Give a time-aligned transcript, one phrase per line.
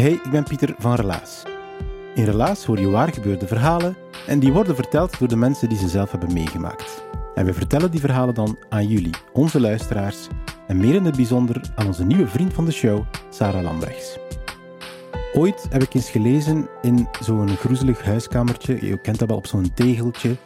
[0.00, 1.42] Hey, ik ben Pieter van Relaas.
[2.14, 5.78] In Relaas hoor je waar gebeurde verhalen en die worden verteld door de mensen die
[5.78, 7.04] ze zelf hebben meegemaakt.
[7.34, 10.28] En we vertellen die verhalen dan aan jullie, onze luisteraars,
[10.66, 14.18] en meer in het bijzonder aan onze nieuwe vriend van de show, Sarah Lambrechts.
[15.32, 19.74] Ooit heb ik eens gelezen in zo'n groezelig huiskamertje, je kent dat wel op zo'n
[19.74, 20.36] tegeltje,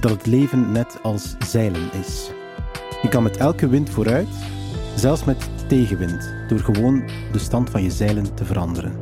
[0.00, 2.30] dat het leven net als zeilen is.
[3.02, 4.28] Je kan met elke wind vooruit,
[4.96, 8.92] zelfs met tegenwind, door gewoon de stand van je zeilen te veranderen.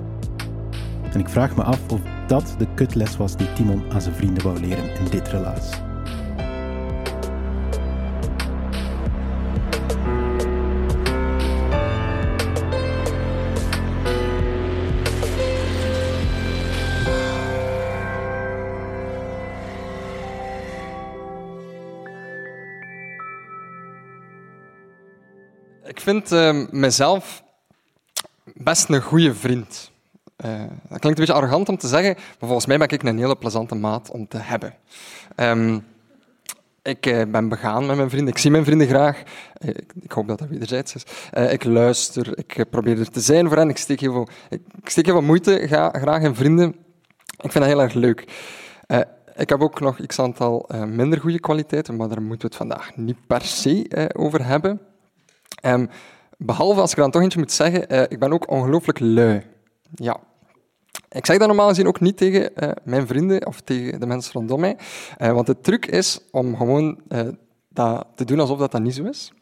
[1.12, 4.42] En ik vraag me af of dat de kutles was die Timon aan zijn vrienden
[4.42, 5.70] wou leren in dit relaas.
[26.02, 27.42] Vind uh, mezelf
[28.54, 29.90] best een goede vriend.
[30.44, 33.18] Uh, dat klinkt een beetje arrogant om te zeggen, maar volgens mij ben ik een
[33.18, 34.74] hele plezante maat om te hebben.
[35.36, 35.84] Um,
[36.82, 38.32] ik uh, ben begaan met mijn vrienden.
[38.32, 39.22] Ik zie mijn vrienden graag.
[39.58, 41.04] Uh, ik, ik, hoop dat dat wederzijds is.
[41.50, 42.38] ik luister.
[42.38, 43.68] Ik probeer er te zijn voor hen.
[43.68, 46.68] Ik steek heel veel, ik, ik moeite ga, graag in vrienden.
[47.40, 48.20] Ik vind dat heel erg leuk.
[49.36, 52.96] ik heb ook nog x aantal minder goede kwaliteiten, maar daar moeten we het vandaag
[52.96, 54.80] niet per se over hebben.
[55.62, 55.88] Um,
[56.38, 59.42] behalve als ik dan toch eentje moet zeggen, uh, ik ben ook ongelooflijk lui.
[59.94, 60.16] Ja.
[61.08, 64.32] Ik zeg dat normaal gezien ook niet tegen uh, mijn vrienden of tegen de mensen
[64.32, 64.76] rondom mij.
[65.18, 67.00] Uh, want de truc is om gewoon
[67.68, 69.32] dat te doen alsof dat, dat niet zo is.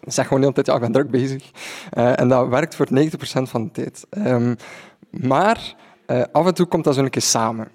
[0.00, 1.50] Ik zeg gewoon de hele tijd, ja, ik ben druk bezig.
[1.90, 4.06] en dat werkt voor 90% van de tijd.
[4.26, 4.56] Um,
[5.10, 5.74] maar
[6.32, 7.68] af en toe komt dat zo een keer samen.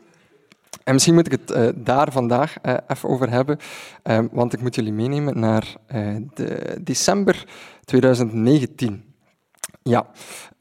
[0.83, 3.57] En misschien moet ik het uh, daar vandaag uh, even over hebben,
[4.03, 5.75] uh, want ik moet jullie meenemen naar
[6.33, 7.45] de december
[7.85, 9.03] 2019.
[9.83, 10.07] Ja,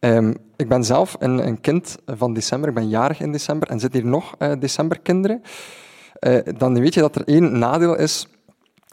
[0.01, 3.81] um, ik ben zelf een, een, kind van december, ik ben jarig in december en
[3.81, 5.43] zit hier nog decemberkinderen.
[6.57, 8.29] dan weet je dat er één nadeel is,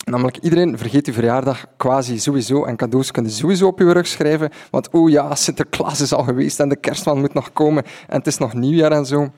[0.06, 4.50] namelijk iedereen vergeet je verjaardag quasi sowieso en cadeaus kunnen sowieso op je rug schrijven,
[4.72, 8.28] want oh ja, Sinterklaas is al geweest en de kerstman moet nog komen en het
[8.28, 9.29] is nog nieuwjaar en zo.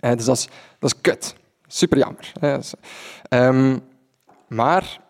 [0.00, 0.48] Uh, dus dat
[0.80, 1.34] is, kut.
[1.66, 2.32] Super jammer.
[3.30, 3.80] Um,
[4.48, 5.00] maar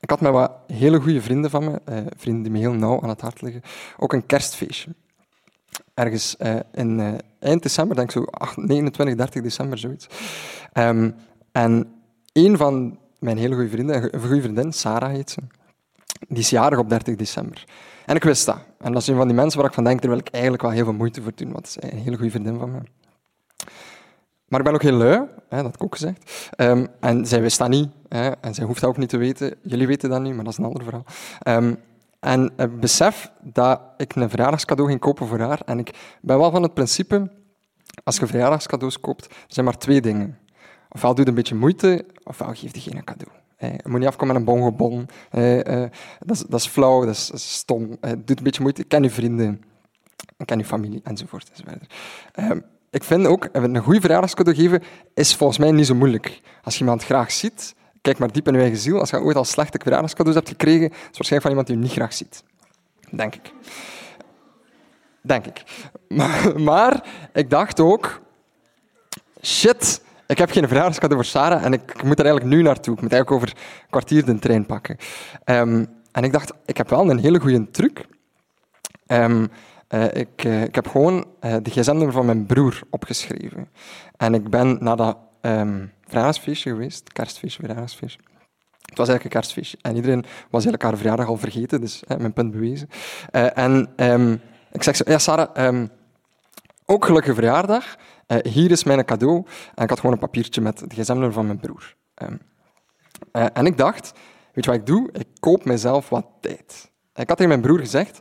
[0.00, 3.02] ik had met wat hele goede vrienden van me, uh, vrienden die me heel nauw
[3.02, 3.62] aan het hart liggen,
[3.98, 4.90] ook een kerstfeestje.
[5.94, 10.06] Ergens uh, in eind december, denk ik zo 8, 29, 30 december, zoiets.
[10.72, 11.14] Um,
[11.52, 11.92] en
[12.32, 15.40] een van mijn hele goede vrienden, een goede vriendin, Sarah heet ze,
[16.28, 17.64] die is jarig op 30 december.
[18.06, 18.58] En ik wist dat.
[18.78, 20.62] En dat is een van die mensen waar ik van denk, daar wil ik eigenlijk
[20.62, 22.78] wel heel veel moeite voor doen, want het is een hele goede vriendin van me.
[24.52, 25.12] Maar ik ben ook heel lui,
[25.48, 26.50] hè, dat heb ik ook gezegd.
[26.56, 27.90] Um, en zij wist dat niet.
[28.08, 29.54] Hè, en zij hoeft dat ook niet te weten.
[29.62, 31.04] Jullie weten dat niet, maar dat is een ander verhaal.
[31.62, 31.78] Um,
[32.20, 35.60] en besef dat ik een verjaardagscadeau ging kopen voor haar.
[35.64, 37.30] En ik ben wel van het principe,
[38.04, 40.38] als je verjaardagscadeaus koopt, zijn maar twee dingen.
[40.88, 43.32] Ofwel doe je een beetje moeite, ofwel geef je geen cadeau.
[43.58, 45.08] Je moet niet afkomen met een bongebon.
[45.32, 45.88] Uh,
[46.18, 47.82] dat, is, flauw, dat is, stom.
[47.82, 48.84] Uh, doe een beetje moeite.
[48.84, 49.62] Ken je vrienden,
[50.44, 51.50] ken je familie, enzovoort.
[51.50, 52.62] enzovoort.
[52.92, 54.82] Ik vind ook, een goede verjaardagscadeau geven
[55.14, 56.40] is volgens mij niet zo moeilijk.
[56.62, 58.98] Als je iemand graag ziet, kijk maar diep in je eigen ziel.
[58.98, 61.82] Als je ooit al slechte verjaardagscadeaus hebt gekregen, is het waarschijnlijk van iemand die je
[61.82, 62.42] niet graag ziet.
[63.10, 63.52] Denk ik.
[65.20, 65.62] Denk ik.
[66.68, 68.20] Maar, ik dacht ook,
[69.42, 72.94] shit, ik heb geen verjaardagscadeau voor Sarah en ik moet er eigenlijk nu naartoe.
[72.94, 74.96] Ik moet eigenlijk over een kwartier de trein pakken.
[75.44, 78.06] Um, en ik dacht, ik heb wel een hele goede truc.
[79.06, 79.50] Um,
[79.94, 83.68] uh, ik, uh, ik, heb gewoon uh, de gsm-nummer van mijn broer opgeschreven.
[84.16, 85.92] En ik ben naar dat um,
[86.42, 88.20] geweest, kerstfeestje, verjaardagsfeestje.
[88.82, 89.78] Het was eigenlijk een kerstfeestje.
[89.82, 92.88] En iedereen was eigenlijk haar verjaardag al vergeten, dus mijn punt bewezen.
[93.54, 94.40] en um,
[94.72, 95.90] ik zeg zo, ja Sarah, um,
[96.86, 97.96] ook gelukkige verjaardag.
[98.42, 99.46] hier is mijn cadeau.
[99.74, 101.96] En ik had gewoon een papiertje met de gsm-nummer van mijn broer.
[103.32, 104.12] en ik dacht,
[104.52, 105.08] weet je wat ik doe?
[105.12, 106.90] Ik koop mezelf wat tijd.
[107.14, 108.20] Ik had tegen mijn broer gezegd,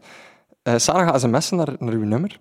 [0.63, 2.39] eh, Sarah gaat sms'en naar, naar uw nummer.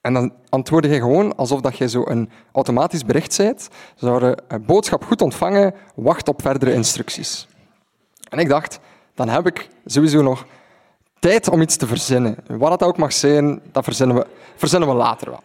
[0.00, 3.62] En dan antwoordde je gewoon alsof dat je zo een automatisch bericht bent.
[3.94, 7.48] Ze zouden een boodschap goed ontvangen, wacht op verdere instructies.
[8.28, 8.80] En ik dacht,
[9.14, 10.46] dan heb ik sowieso nog
[11.18, 12.36] tijd om iets te verzinnen.
[12.46, 15.42] Wat dat ook mag zijn, dat verzinnen we, verzinnen we later wel.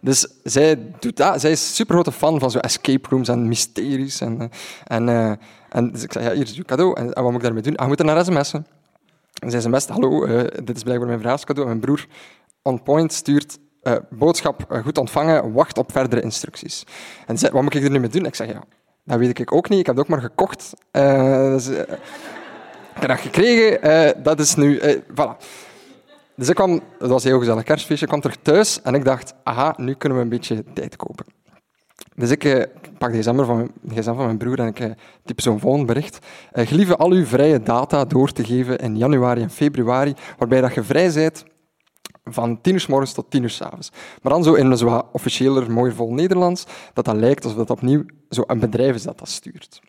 [0.00, 1.40] Dus zij doet dat.
[1.40, 4.20] Zij is super grote fan van zo escape rooms en mysteries.
[4.20, 4.48] En, eh,
[4.84, 5.32] en, uh,
[5.68, 7.00] en dus ik zei, ja, hier is uw cadeau.
[7.00, 7.76] En, wat moet ik daarmee doen?
[7.76, 8.66] Ah, moet naar sms'en.
[9.38, 11.70] En zij sms't, hallo, uh, dit is blijkbaar mijn verjaarscadeau.
[11.70, 12.06] En mijn broer
[12.62, 16.84] on point stuurt uh, boodschap goed ontvangen, wacht op verdere instructies.
[17.26, 18.26] En zei, wat moet ik er nu mee doen?
[18.26, 18.62] Ik zeg, ja,
[19.04, 19.78] dat weet ik ook niet.
[19.78, 20.72] Ik heb het ook maar gekocht.
[20.90, 24.22] Dus, ik heb dat gekregen.
[24.22, 24.80] dat is nu...
[25.10, 25.36] voilà.
[26.36, 29.04] Dus ik kwam, het was een heel gezellig kerstfeestje, ik kwam terug thuis en ik
[29.04, 31.37] dacht, aha, nu kunnen we een beetje tijd kopen.
[32.18, 32.62] Dus ik eh,
[32.98, 34.90] pak de gsm van, mijn, van mijn broer en ik eh,
[35.24, 36.18] typ zo'n volgend bericht.
[36.52, 40.74] Eh, gelieve al uw vrije data door te geven in januari en februari, waarbij dat
[40.74, 41.44] je vrij bent
[42.24, 43.90] van tien uur morgens tot tien uur s avonds.
[44.22, 47.70] Maar dan zo in een zo officiëler, mooi vol Nederlands, dat dat lijkt alsof dat
[47.70, 49.80] opnieuw zo een bedrijf is dat dat stuurt.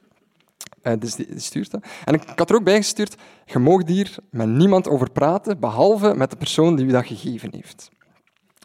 [0.84, 1.84] Uh, dus die, stuurt dat.
[2.06, 3.16] En ik had er ook bij gestuurd,
[3.46, 7.50] je mag hier met niemand over praten, behalve met de persoon die u dat gegeven
[7.52, 7.90] heeft.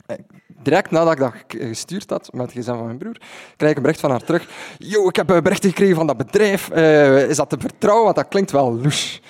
[0.06, 0.16] Uh,
[0.62, 3.20] direct nadat ik dat gestuurd had, met het gsm van mijn broer,
[3.56, 4.48] krijg ik een bericht van haar terug.
[4.78, 6.70] Yo, ik heb een bericht gekregen van dat bedrijf.
[6.74, 8.04] Uh, is dat te vertrouwen?
[8.04, 9.20] Want dat klinkt wel louche.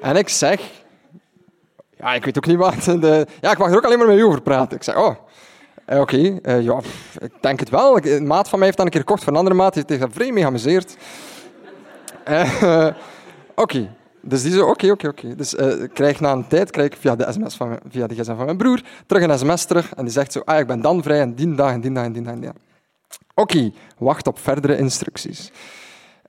[0.00, 0.60] En ik zeg...
[1.96, 2.84] Ja, ik weet ook niet wat.
[2.84, 4.76] De, ja, ik mag er ook alleen maar met u over praten.
[4.76, 5.14] Ik zeg, oh...
[5.86, 6.80] Oké, ja,
[7.18, 8.04] ik denk het wel.
[8.04, 9.74] Een maat van mij heeft dat een keer gekocht van een andere maat.
[9.74, 10.96] Die heeft zich vreemd mee geamuseerd.
[12.28, 12.86] Uh,
[13.54, 13.90] oké.
[14.22, 15.34] Dus die zo, oké, oké, oké.
[15.34, 18.36] Dus ik krijg na een tijd, krijg ik via de, SMS van via de gsm
[18.36, 19.94] van mijn broer, terug een sms terug.
[19.94, 22.04] En die zegt zo, ah, ik ben dan vrij en die dag en die dag
[22.04, 22.54] en die dag en.
[23.34, 25.52] Oké, wacht op verdere instructies.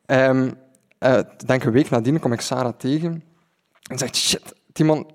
[0.06, 0.54] Um,
[1.46, 3.24] denk een week nadien kom ik Sarah tegen
[3.90, 5.06] en zegt, shit, Timon,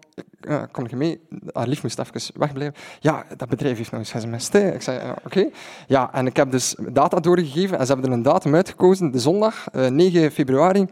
[0.40, 1.20] uh, kom je mee?
[1.52, 2.75] Haar lief moest even wegblijven.
[3.00, 4.49] Ja, dat bedrijf heeft nog eens sms.
[4.50, 5.49] Ik zei, uh, oké.
[5.87, 9.19] Ja, en ik heb dus data doorgegeven en ze hebben er een datum uitgekozen, de
[9.19, 10.87] zondag, uh, 9 februari.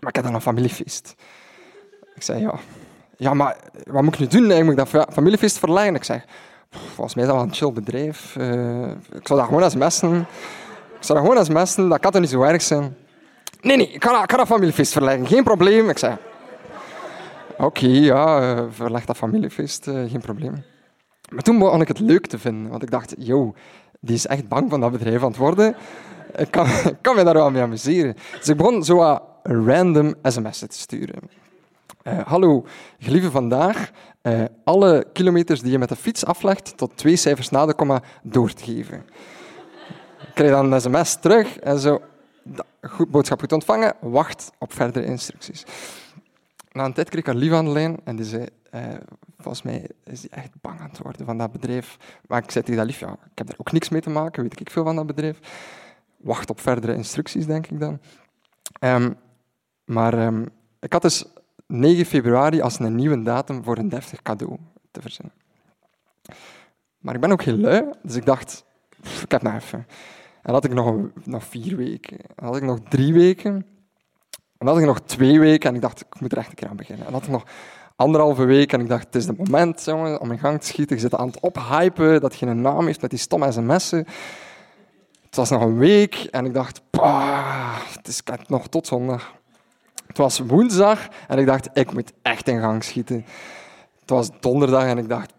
[0.00, 1.14] Maar ik heb dan een familiefeest.
[2.14, 2.54] Ik zei, ja.
[3.16, 4.50] Ja, maar wat moet ik nu doen?
[4.50, 5.94] Ik moet dat familiefeest verleggen.
[5.94, 6.24] Ik zeg,
[6.70, 8.36] volgens mij is dat wel een chill bedrijf.
[8.36, 10.26] Uh, ik zal dat gewoon sms'en.
[10.98, 11.88] Ik zal dat gewoon sms'en.
[11.88, 12.96] Dat kan toch niet zo erg zijn?
[13.60, 15.26] Nee, nee, ik kan, ik kan dat familiefeest verleggen.
[15.26, 15.88] Geen probleem.
[15.88, 16.16] Ik zei,
[17.60, 20.64] Oké, ja, uh, verleg dat familiefeest, uh, geen probleem.
[21.28, 23.54] Maar toen begon ik het leuk te vinden, want ik dacht, yo,
[24.00, 25.76] die is echt bang van dat bedrijf aan het worden.
[26.36, 26.66] Ik kan,
[27.02, 28.16] kan me daar wel mee amuseren.
[28.38, 31.30] Dus ik begon zo random sms'en te sturen.
[32.02, 32.66] Uh, hallo,
[32.98, 33.90] gelieve vandaag
[34.22, 38.02] uh, alle kilometers die je met de fiets aflegt tot twee cijfers na de komma
[38.22, 39.04] door te geven.
[40.34, 42.00] Krijg dan een sms terug en zo,
[42.82, 45.64] goed, boodschap goed ontvangen, wacht op verdere instructies
[46.78, 48.82] na een tijd kreeg ik lief aan de lijn en die zei, uh,
[49.38, 51.96] volgens mij is hij echt bang aan het worden van dat bedrijf.
[52.26, 54.42] Maar ik zei tegen dat lief, ja, ik heb er ook niks mee te maken,
[54.42, 55.38] weet ik veel van dat bedrijf.
[56.16, 58.00] Wacht op verdere instructies, denk ik dan.
[58.80, 59.16] Um,
[59.88, 60.48] maar um,
[60.80, 61.24] ik had dus
[61.66, 64.56] 9 februari als een nieuwe datum voor een deftig cadeau
[64.90, 65.34] te verzinnen.
[66.98, 68.64] Maar ik ben ook heel lui, dus ik dacht,
[69.22, 69.86] ik heb nog even.
[70.42, 72.18] En had ik nog, nog vier weken.
[72.34, 73.66] Dan had ik nog drie weken.
[74.58, 76.68] En had ik nog twee weken en ik dacht, ik moet er echt een keer
[76.68, 77.06] aan beginnen.
[77.06, 77.44] En had ik nog
[77.96, 80.96] anderhalve week en ik dacht, het is het moment jongen, om in gang te schieten.
[80.96, 84.06] Je zit aan het ophypen dat geen naam heeft met die stomme sms'en.
[85.24, 86.80] Het was nog een week en ik dacht,
[87.96, 89.37] het is nog tot zondag.
[90.08, 93.24] Het was woensdag en ik dacht, ik moet echt in gang schieten.
[94.00, 95.32] Het was donderdag en ik dacht,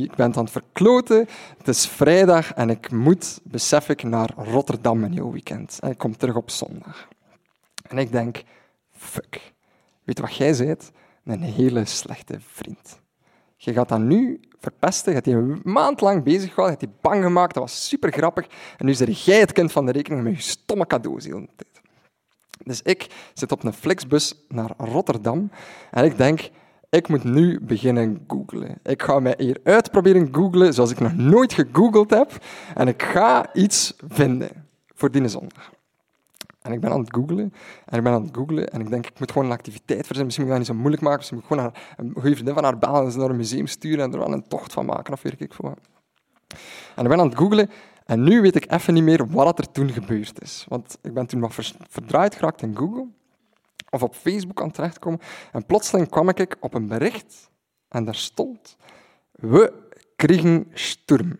[0.00, 1.28] ik ben aan het verkloten.
[1.58, 5.78] Het is vrijdag en ik moet, besef ik, naar Rotterdam een heel weekend.
[5.80, 7.08] En ik kom terug op zondag.
[7.88, 8.42] En ik denk,
[8.90, 9.52] fuck.
[10.04, 10.90] Weet wat jij bent?
[11.24, 13.00] Een hele slechte vriend.
[13.56, 16.92] Je gaat dat nu verpesten, je hebt die een maand lang bezig gehad, je hebt
[16.92, 18.46] die bang gemaakt, dat was super grappig.
[18.76, 21.77] En nu zeg jij het kind van de rekening met je stomme tijd.
[22.64, 25.50] Dus ik zit op een Flixbus naar Rotterdam
[25.90, 26.50] en ik denk,
[26.90, 28.78] ik moet nu beginnen googlen.
[28.82, 32.44] Ik ga mij hier uitproberen googlen zoals ik nog nooit gegoogeld heb.
[32.74, 34.48] En ik ga iets vinden
[34.94, 35.70] voor die zondag.
[36.62, 37.52] En ik ben aan het googlen
[37.84, 40.24] en ik ben aan het googlen en ik denk, ik moet gewoon een activiteit verzinnen.
[40.24, 41.18] Misschien moet ik dat niet zo moeilijk maken.
[41.18, 43.66] Misschien moet ik gewoon een goede vriendin van haar bellen en ze naar een museum
[43.66, 45.74] sturen en er wel een tocht van maken of weet ik veel
[46.94, 47.70] En ik ben aan het googlen
[48.08, 50.64] en nu weet ik even niet meer wat er toen gebeurd is.
[50.68, 53.06] Want ik ben toen wat verdraaid geraakt in Google
[53.90, 55.20] of op Facebook aan het terechtkomen.
[55.52, 57.50] En plotseling kwam ik op een bericht
[57.88, 58.76] en daar stond:
[59.32, 61.38] We kregen sturm.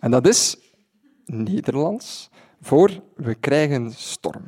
[0.00, 0.58] En dat is
[1.24, 2.30] Nederlands
[2.60, 4.44] voor we krijgen storm.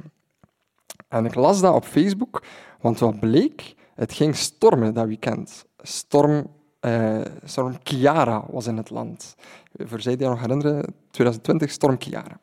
[1.09, 2.43] En ik las dat op Facebook,
[2.81, 5.65] want wat bleek, het ging stormen dat weekend.
[5.79, 9.35] Storm, eh, storm Kiara was in het land.
[9.77, 12.39] Voor zij die nog herinneren, 2020, storm Kiara.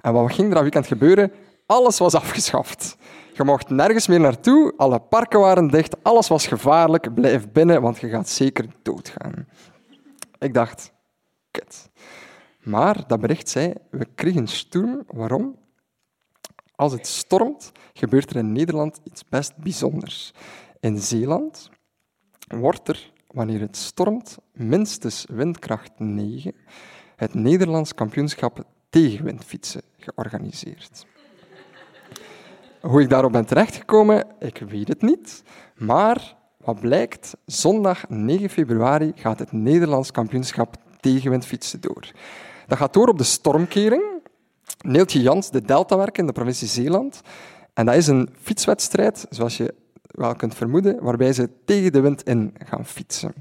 [0.00, 1.32] En wat ging er dat weekend gebeuren?
[1.66, 2.96] Alles was afgeschaft.
[3.34, 7.98] Je mocht nergens meer naartoe, alle parken waren dicht, alles was gevaarlijk, blijf binnen, want
[7.98, 9.46] je gaat zeker doodgaan.
[10.38, 10.92] Ik dacht,
[11.50, 11.90] kut.
[12.60, 15.02] Maar dat bericht zei, we kregen storm.
[15.06, 15.58] Waarom?
[16.74, 20.32] Als het stormt, gebeurt er in Nederland iets best bijzonders.
[20.80, 21.70] In Zeeland
[22.58, 26.54] wordt er, wanneer het stormt, minstens windkracht 9
[27.16, 31.06] het Nederlands kampioenschap tegenwindfietsen georganiseerd.
[32.80, 35.42] Hoe ik daarop ben terechtgekomen, ik weet het niet.
[35.76, 42.10] Maar wat blijkt, zondag 9 februari gaat het Nederlands kampioenschap tegenwindfietsen door.
[42.66, 44.02] Dat gaat door op de stormkering.
[44.80, 47.20] Neeltje Jans, de Deltawerken in de provincie Zeeland.
[47.74, 49.74] En dat is een fietswedstrijd, zoals je
[50.10, 53.34] wel kunt vermoeden, waarbij ze tegen de wind in gaan fietsen.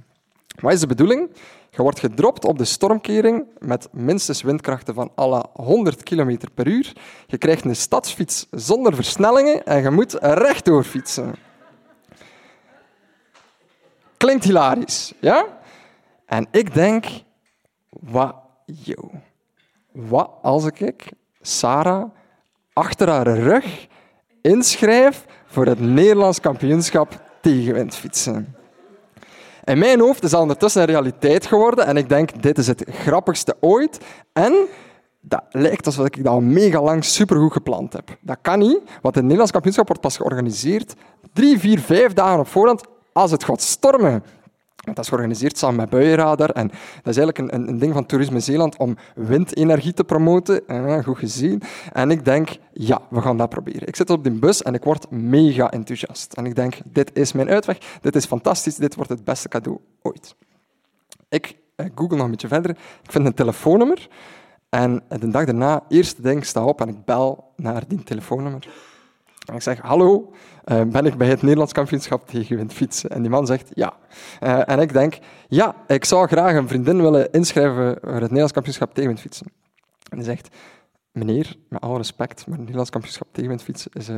[0.59, 1.29] Wat is de bedoeling?
[1.69, 6.93] Je wordt gedropt op de stormkering met minstens windkrachten van alle 100 km per uur.
[7.27, 11.35] Je krijgt een stadsfiets zonder versnellingen en je moet rechtdoor fietsen.
[14.17, 15.45] Klinkt hilarisch, ja?
[16.25, 17.05] En ik denk,
[17.89, 18.35] wat,
[18.65, 19.11] yo,
[19.91, 21.11] wat als ik
[21.41, 22.09] Sarah
[22.73, 23.87] achter haar rug
[24.41, 28.55] inschrijf voor het Nederlands kampioenschap tegenwindfietsen?
[29.63, 32.83] In mijn hoofd is dat ondertussen een realiteit geworden en ik denk, dit is het
[32.87, 33.99] grappigste ooit.
[34.33, 34.53] En
[35.21, 38.17] dat lijkt alsof ik dat al mega lang supergoed gepland heb.
[38.21, 40.93] Dat kan niet, want het Nederlands kampioenschap wordt pas georganiseerd
[41.33, 42.81] drie, vier, vijf dagen op voorhand
[43.13, 44.23] als het gaat stormen.
[44.83, 46.49] Dat is georganiseerd samen met Buienradar.
[46.49, 46.67] En
[47.03, 50.67] dat is eigenlijk een, een, ding van Toerisme Zeeland om windenergie te promoten.
[50.67, 51.61] Eh, goed gezien.
[51.91, 53.87] En ik denk, ja, we gaan dat proberen.
[53.87, 56.33] Ik zit op die bus en ik word mega enthousiast.
[56.33, 57.77] En ik denk, dit is mijn uitweg.
[58.01, 58.75] Dit is fantastisch.
[58.75, 60.35] Dit wordt het beste cadeau ooit.
[61.29, 62.71] Ik eh, google nog een beetje verder.
[63.03, 64.07] Ik vind een telefoonnummer.
[64.69, 68.67] En de dag daarna, eerste ding, sta op en ik bel naar die telefoonnummer.
[69.49, 70.31] En ik zeg, hallo,
[70.65, 73.09] uh, ben ik bij het Nederlands kampioenschap tegen fietsen?
[73.09, 73.93] En die man zegt, ja.
[74.43, 78.53] Uh, en ik denk, ja, ik zou graag een vriendin willen inschrijven voor het Nederlands
[78.53, 79.47] kampioenschap tegen fietsen.
[80.09, 80.55] En hij zegt,
[81.11, 84.15] meneer, met alle respect, maar het Nederlands kampioenschap tegen fietsen is uh,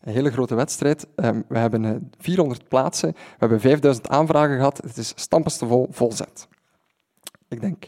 [0.00, 1.06] een hele grote wedstrijd.
[1.16, 6.48] Um, we hebben 400 plaatsen, we hebben 5000 aanvragen gehad, het is stampenstevol volzet.
[7.48, 7.84] Ik denk,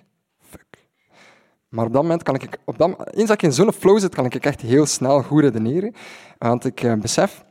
[1.75, 4.15] maar op dat moment kan ik, op dat, eens dat ik in zo'n flow zit,
[4.15, 5.95] kan ik echt heel snel goed redeneren.
[6.39, 7.45] Want ik uh, besef,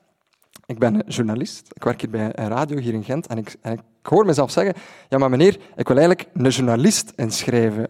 [0.65, 3.79] ik ben journalist, ik werk hier bij een radio hier in Gent en ik, ik
[4.01, 4.73] hoor mezelf zeggen,
[5.09, 7.87] ja maar meneer, ik wil eigenlijk een journalist inschrijven.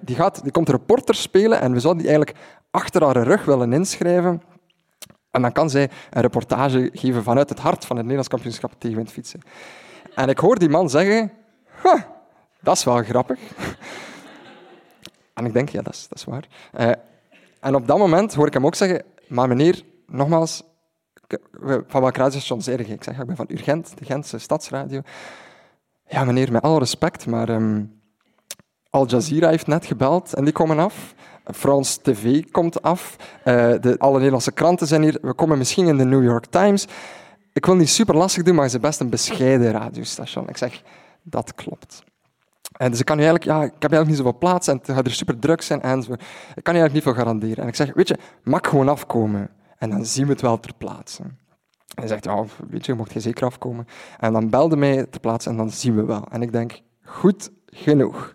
[0.00, 3.72] Die, gaat, die komt reporter spelen en we zouden die eigenlijk achter haar rug willen
[3.72, 4.42] inschrijven.
[5.30, 9.08] En dan kan zij een reportage geven vanuit het hart van het Nederlands kampioenschap tegen
[9.08, 9.40] fietsen.
[10.14, 11.32] En ik hoor die man zeggen,
[12.60, 13.38] dat is wel grappig.
[15.34, 16.48] En ik denk, ja, dat is, dat is waar.
[16.80, 16.92] Uh,
[17.60, 20.62] en op dat moment hoor ik hem ook zeggen, maar meneer, nogmaals,
[21.86, 22.78] van welk radiostation zeg?
[22.78, 25.00] Ik zeg, ik ben van Urgent, de Gentse Stadsradio.
[26.06, 28.00] Ja, meneer, met alle respect, maar um,
[28.90, 31.14] Al Jazeera heeft net gebeld en die komen af.
[31.44, 33.16] Frans TV komt af.
[33.44, 35.18] Uh, de, alle Nederlandse kranten zijn hier.
[35.22, 36.86] We komen misschien in de New York Times.
[37.52, 40.48] Ik wil niet super lastig doen, maar het is best een bescheiden radiostation.
[40.48, 40.82] Ik zeg,
[41.22, 42.02] dat klopt.
[42.72, 44.90] En dus ik kan nu eigenlijk, ja, ik heb eigenlijk niet zoveel plaats en het
[44.90, 46.12] gaat er super druk zijn en zo.
[46.12, 46.18] Ik
[46.62, 47.62] kan je eigenlijk niet veel garanderen.
[47.62, 50.74] En ik zeg, weet je, mag gewoon afkomen en dan zien we het wel ter
[50.78, 51.22] plaatse.
[51.22, 53.86] En hij zegt, ja, weet je, mocht je zeker afkomen.
[54.18, 56.26] En dan belde mij ter plaatse en dan zien we wel.
[56.30, 58.34] En ik denk, goed genoeg.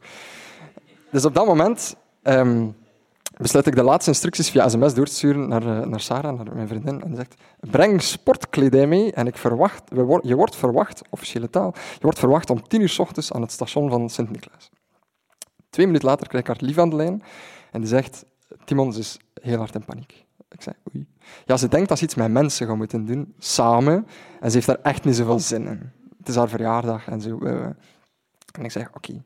[1.12, 2.76] Dus op dat moment um,
[3.38, 6.56] besluit ik de laatste instructies via sms door te sturen naar, uh, naar Sarah, naar
[6.56, 7.04] mijn vriendin.
[7.04, 9.84] En zegt, breng sportkledij mee en ik verwacht,
[10.22, 13.52] je wordt verwacht, officiële taal, je wordt verwacht om tien uur s ochtends aan het
[13.52, 14.70] station van Sint-Niklaas.
[15.70, 17.24] Twee minuten later krijg ik haar lief aan de lijn
[17.72, 18.26] en die zegt,
[18.66, 20.26] Timon, is heel hard in paniek.
[20.50, 21.08] Ik zei, oei.
[21.46, 24.08] Ja, ze denkt dat ze iets met mensen gaan moeten doen, samen,
[24.40, 25.92] en ze heeft daar echt niet zoveel zin in.
[26.18, 27.40] Het is haar verjaardag en zo.
[27.42, 27.66] Uh.
[28.52, 29.24] En ik zeg, oké,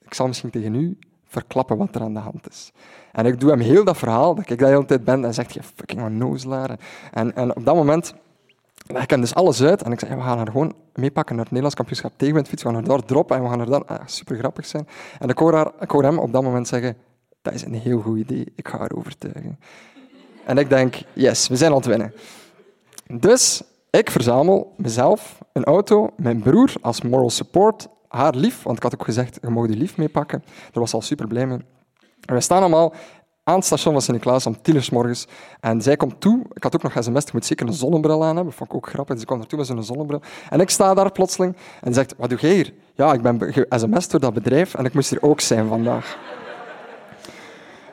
[0.00, 2.72] ik zal misschien tegen u verklappen wat er aan de hand is.
[3.12, 5.54] En ik doe hem heel dat verhaal, dat ik dat hele tijd ben, en zegt
[5.54, 6.78] je fucking onnozelaar.
[7.12, 8.14] En, en op dat moment
[8.86, 11.52] leg ik dus alles uit en ik zeg, we gaan haar gewoon meepakken naar het
[11.52, 14.36] Nederlands kampioenschap tegenwindfiets, we gaan haar daar droppen en we gaan er dan, ah, super
[14.36, 14.88] grappig zijn.
[15.18, 16.96] En ik hoor, haar, ik hoor hem op dat moment zeggen,
[17.42, 19.58] dat is een heel goed idee, ik ga haar overtuigen.
[20.44, 22.12] En ik denk, yes, we zijn aan het winnen.
[23.06, 28.82] Dus ik verzamel mezelf, een auto, mijn broer als moral support, haar lief, want ik
[28.82, 30.42] had ook gezegd, je mag die lief meepakken.
[30.46, 31.58] Daar was al super blij mee.
[32.24, 32.94] En we staan allemaal
[33.44, 35.26] aan het station van Sint-Niklaas om tien uur morgens.
[35.60, 36.42] En zij komt toe.
[36.52, 38.54] Ik had ook nog sms, je moet zeker een zonnebril aan hebben.
[38.54, 39.12] Vond ik ook grappig.
[39.12, 40.20] Dus ik kwam naartoe met zo'n zonnebril.
[40.50, 42.72] En ik sta daar plotseling en zegt, wat doe jij hier?
[42.94, 46.18] Ja, ik ben ge-sms'd door dat bedrijf en ik moest hier ook zijn vandaag.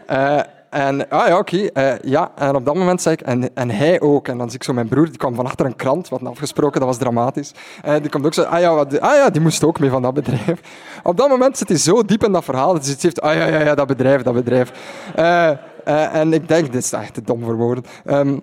[0.06, 0.40] Eh,
[0.74, 1.58] en, ah ja, oké.
[1.58, 4.28] eh, ja, en op dat moment zei ik, en, en hij ook.
[4.28, 6.80] En dan zie ik zo mijn broer, die kwam van achter een krant, wat afgesproken,
[6.80, 7.52] dat was dramatisch.
[7.82, 10.02] En die komt ook zo, ah ja, wat, ah ja, die moest ook mee van
[10.02, 10.60] dat bedrijf.
[11.04, 13.46] Op dat moment zit hij zo diep in dat verhaal, dat hij zegt, ah ja,
[13.46, 14.72] ja, ja, dat bedrijf, dat bedrijf.
[15.16, 17.84] Eh, en ik denk, dit is echt te dom voor woorden.
[18.06, 18.38] Ehm,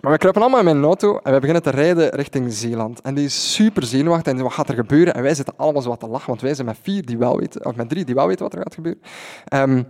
[0.00, 3.00] maar we kruipen allemaal in mijn auto en we beginnen te rijden richting Zeeland.
[3.00, 5.14] En die is super zenuwachtig en wat gaat er gebeuren?
[5.14, 7.38] En wij zitten allemaal zo wat te lachen, want wij zijn met vier die wel
[7.38, 9.02] weten, of met drie die wel weten wat er gaat gebeuren.
[9.44, 9.82] Ehm,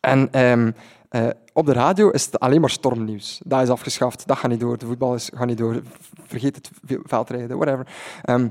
[0.00, 0.70] en ehm,
[1.10, 3.40] eh, op de radio is het alleen maar stormnieuws.
[3.44, 5.82] Dat is afgeschaft, dat gaat niet door, de voetbal is, gaat niet door,
[6.26, 7.86] vergeet het veldrijden, whatever.
[8.22, 8.48] Ehm,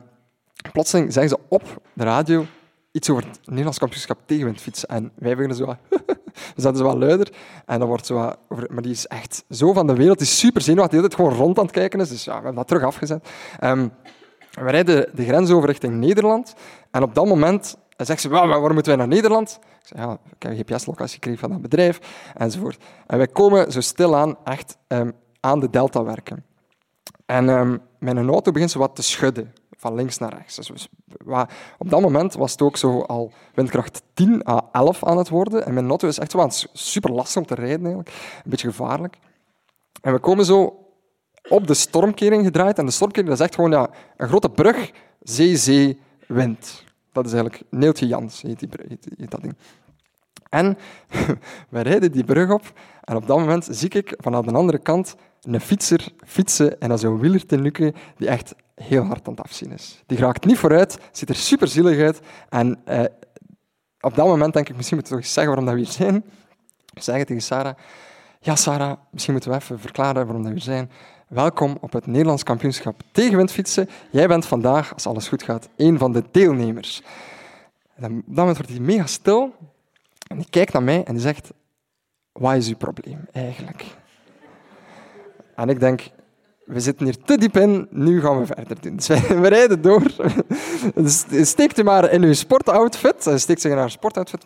[0.72, 2.46] plotseling zeggen ze op de radio
[2.92, 4.90] iets over het Nederlands kampioenschap tegenwindfietsen.
[4.90, 5.78] En wij beginnen zo wat...
[6.56, 7.32] we zetten zo wat luider.
[7.66, 8.16] En dan wordt zo
[8.48, 10.18] maar die is echt zo van de wereld.
[10.18, 11.00] Die is super zenuwachtig.
[11.00, 12.10] Die is gewoon rond aan het kijken is.
[12.10, 13.30] Dus ja, we hebben dat terug afgezet.
[13.60, 13.88] Ehm,
[14.52, 16.54] we rijden de grens over richting Nederland.
[16.92, 19.60] En op dat moment zegt ze, "Wel, waarom moeten wij naar Nederland?
[19.62, 22.00] Ik zeg, ja, ik heb GPS-locatie gekregen van dat bedrijf,
[22.36, 22.84] enzovoort.
[23.08, 26.46] En wij komen zo stilaan echt ehm, aan de delta werken.
[27.26, 30.56] En ehm, mijn auto begint zo wat te schudden, van links naar rechts.
[30.56, 30.90] Dus
[31.78, 35.66] op dat moment was het ook zo al windkracht 10 à 11 aan het worden.
[35.66, 38.10] En mijn auto is echt het super lastig om te rijden, eigenlijk.
[38.44, 39.18] Een beetje gevaarlijk.
[40.02, 40.86] En we komen zo
[41.50, 42.78] op de stormkering gedraaid.
[42.78, 44.92] En de stormkering dat is echt gewoon ja, een grote brug,
[45.22, 46.84] zee, zee, wind.
[47.24, 49.56] Dat is eigenlijk Neeltje Jans, heet, die, dat ding.
[50.50, 50.78] En
[51.70, 55.16] we rijden die brug op en op dat moment zie ik vanaf de andere kant
[55.42, 59.72] een fietser fietsen en dat is een wielertenuke die echt heel hard aan het afzien
[59.72, 60.04] is.
[60.06, 63.04] Die raakt niet vooruit, ziet er super zielig uit en eh,
[64.00, 66.24] op dat moment denk ik, misschien moeten we toch zeggen waarom dat we hier zijn.
[66.94, 67.76] Ik zeg tegen Sarah,
[68.40, 70.92] ja Sarah, misschien moeten we even verklaren waarom dat we hier zijn.
[71.30, 73.90] Welkom op het Nederlands kampioenschap tegenwindfietsen.
[74.10, 77.02] Jij bent vandaag, als alles goed gaat, een van de deelnemers.
[77.96, 79.54] En dan- wordt hij mega stil
[80.28, 81.52] en die kijkt naar mij en die zegt,
[82.32, 83.86] wat is uw probleem eigenlijk?
[85.56, 86.10] En ik denk,
[86.66, 88.96] we zitten hier te diep in, nu gaan we verder doen.
[88.96, 90.04] Dus we rijden door.
[90.96, 93.26] Dus steekt u maar in uw sportoutfit.
[93.26, 94.46] Hij steekt zich in haar sportoutfit.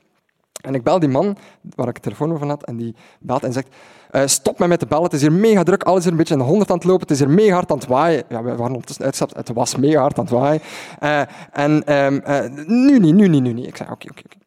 [0.63, 1.38] En ik bel die man
[1.76, 3.67] waar ik het telefoon over had en die belt en zegt
[4.13, 6.39] eh, stop met de bellen, het is hier mega druk, alles is een beetje aan
[6.39, 8.23] de honderd aan het lopen, het is hier mega hard aan het waaien.
[8.30, 10.62] Ja, we waren ondertussen uitgestapt, het was mega hard aan het waaien.
[10.99, 11.21] Eh,
[11.52, 13.67] en ehm, eh, nu niet, nu niet, nu niet.
[13.67, 14.38] Ik zei oké, oké, oké.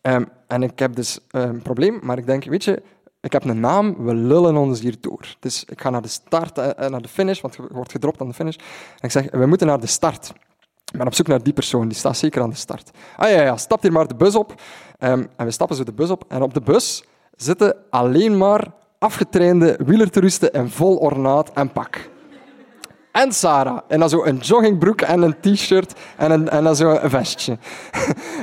[0.00, 2.82] Ehm, en ik heb dus een probleem, maar ik denk, weet je,
[3.20, 5.36] ik heb een naam, we lullen ons hier door.
[5.40, 8.28] Dus ik ga naar de start en naar de finish, want je wordt gedropt aan
[8.28, 8.56] de finish.
[8.56, 8.64] En
[9.00, 10.32] ik zeg, we moeten naar de start.
[10.92, 12.90] Ik ben op zoek naar die persoon, die staat zeker aan de start.
[13.16, 14.54] Ah ja, ja, stap hier maar de bus op.
[14.98, 16.24] Ehm, en we stappen zo de bus op.
[16.28, 17.04] En op de bus
[17.36, 18.66] zitten alleen maar
[18.98, 22.08] afgetrainde wielertoeristen in vol ornaat en pak.
[23.12, 23.78] En Sarah.
[23.88, 27.58] En dan zo een joggingbroek en een t-shirt en, een, en dan zo een vestje.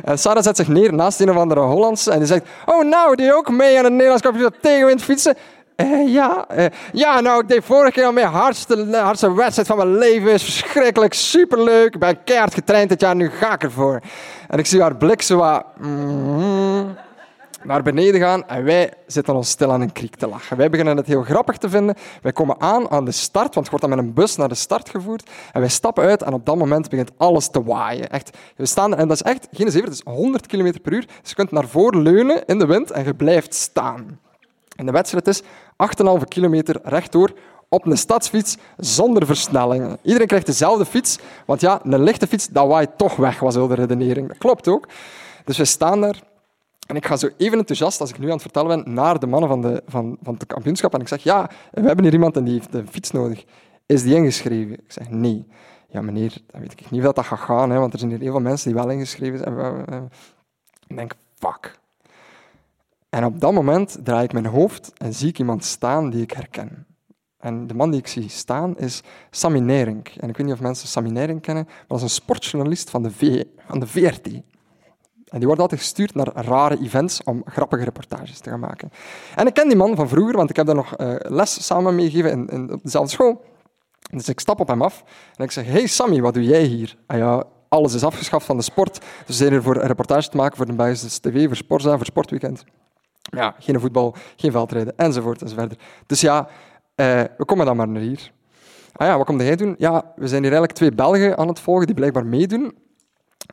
[0.04, 3.24] En Sarah zet zich neer naast een of andere Hollandse en die zegt Oh, nou,
[3.24, 5.36] je ook mee aan het Nederlands kampioenschap tegenwind fietsen?
[5.78, 8.24] Eh, ja, eh, ja, nou, ik deed vorige keer al mee.
[8.24, 10.32] Hardste, hardste wedstrijd van mijn leven.
[10.32, 11.94] Is verschrikkelijk, superleuk.
[11.94, 14.02] Ik ben keihard getraind dit jaar, nu ga ik ervoor.
[14.48, 15.66] En ik zie haar blik zo wat...
[15.78, 16.96] mm,
[17.64, 20.58] naar beneden gaan en wij zitten ons stil aan een kriek te lachen.
[20.58, 21.96] Wij beginnen het heel grappig te vinden.
[22.22, 24.56] Wij komen aan aan de start, want je wordt dan met een bus naar de
[24.56, 25.30] start gevoerd.
[25.52, 28.10] En wij stappen uit en op dat moment begint alles te waaien.
[28.10, 31.08] Echt, we staan, en dat is echt geen zever, het is 100 km per uur.
[31.22, 34.20] Dus je kunt naar voren leunen in de wind en je blijft staan.
[34.78, 35.42] En de wedstrijd is
[36.20, 37.34] 8,5 kilometer rechtdoor
[37.70, 39.98] op een stadsfiets zonder versnellingen.
[40.02, 43.68] Iedereen krijgt dezelfde fiets, want ja, een lichte fiets, dat waait toch weg, was heel
[43.68, 44.28] de redenering.
[44.28, 44.88] Dat klopt ook.
[45.46, 46.22] Dus we staan daar
[46.88, 49.28] en ik ga zo even enthousiast, als ik nu aan het vertellen ben, naar de
[49.28, 50.94] mannen van, de, van, van het kampioenschap.
[50.94, 53.46] En ik zeg, ja, we hebben hier iemand en die heeft een fiets nodig.
[53.86, 54.74] Is die ingeschreven?
[54.74, 55.48] Ik zeg, nee.
[55.90, 58.20] Ja, meneer, dan weet ik niet of dat gaat gaan, hè, want er zijn hier
[58.20, 60.10] heel veel mensen die wel ingeschreven zijn.
[60.88, 61.80] Ik denk, fuck.
[63.10, 66.32] En op dat moment draai ik mijn hoofd en zie ik iemand staan die ik
[66.32, 66.86] herken.
[67.38, 70.08] En de man die ik zie staan is Sammy Nering.
[70.08, 73.04] En ik weet niet of mensen Sammy Nering kennen, maar dat is een sportjournalist van
[73.04, 74.28] de, v van de VRT.
[75.28, 78.92] En die wordt altijd gestuurd naar rare events om grappige reportages te gaan maken.
[79.36, 81.96] En ik ken die man van vroeger, want ik heb daar nog eh, les samen
[81.96, 83.44] meegegeven in, in, op dezelfde school.
[84.12, 85.04] Dus ik stap op hem af
[85.36, 86.98] en ik zeg, hey Sammy, wat doe jij hier?
[87.06, 89.06] Ah ja, alles is afgeschaft van de sport.
[89.26, 92.06] Dus zijn hier voor een reportage te maken voor de Belgische TV, voor Sportza, voor
[92.06, 92.64] Sportweekend.
[93.30, 95.76] Ja, geen voetbal, geen veldrijden, enzovoort, enzovoort.
[96.06, 96.48] Dus ja,
[96.96, 98.32] eh, we komen dan maar naar hier.
[98.94, 99.76] Ah ja, wat kom jij doen?
[99.78, 102.76] Ja, we zijn hier eigenlijk twee Belgen aan het volgen die blijkbaar meedoen.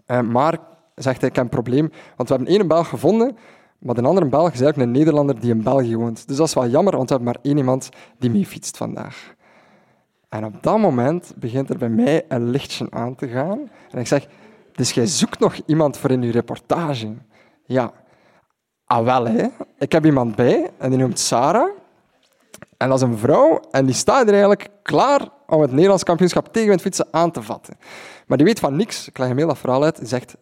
[0.07, 0.59] Eh, maar,
[0.95, 3.37] zegt hij, ik heb een probleem, want we hebben één Belg gevonden,
[3.79, 6.29] Maar de andere Belg is eigenlijk een Nederlander die in België woont.
[6.29, 9.35] Dus dat is wel jammer, want we hebben maar één iemand die mee fietst vandaag.
[10.29, 13.71] En op dat moment begint er bij mij een lichtje aan te gaan.
[13.91, 14.27] En ik zeg,
[14.73, 17.15] dus jij zoekt nog iemand voor in je reportage?
[17.67, 17.93] Ja.
[18.95, 19.47] Ah, wel, hè.
[19.79, 21.69] Ik heb iemand bij en die noemt Sarah.
[22.77, 26.53] En dat is een vrouw en die staat er eigenlijk klaar om het Nederlands kampioenschap
[26.53, 27.77] tegen fietsen aan te vatten.
[28.27, 29.09] Maar die weet van niks.
[29.09, 29.99] Ik leg hem heel dat verhaal uit.
[29.99, 30.37] Die zegt,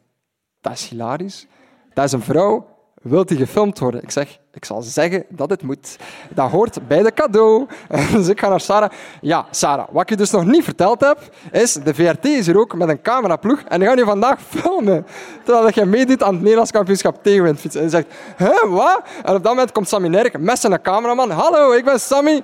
[0.61, 1.47] dat is hilarisch.
[1.95, 2.67] Dat is een vrouw
[3.03, 4.03] Wilt hij gefilmd worden?
[4.03, 5.97] Ik zeg, ik zal zeggen dat het moet.
[6.35, 7.67] Dat hoort bij de cadeau.
[8.13, 8.91] Dus ik ga naar Sarah.
[9.21, 11.19] Ja, Sarah, wat ik je dus nog niet verteld heb,
[11.53, 15.07] is de VRT is hier ook met een cameraploeg en die gaan je vandaag filmen.
[15.45, 17.83] Terwijl je meedoet aan het Nederlands kampioenschap tegenwindfietsen.
[17.83, 19.03] En zegt, hè, wat?
[19.23, 21.31] En op dat moment komt Sammy Nerk met zijn cameraman.
[21.31, 22.43] Hallo, ik ben Sammy.